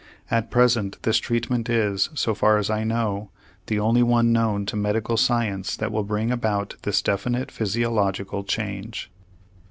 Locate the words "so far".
2.15-2.57